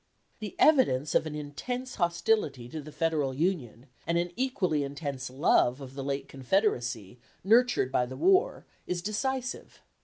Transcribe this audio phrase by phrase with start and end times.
[0.39, 5.79] "The evidence of an intense hostility to the Federal Union, and an equally intense love
[5.79, 9.83] of the late Confederacy, nurtured by the war is decisive.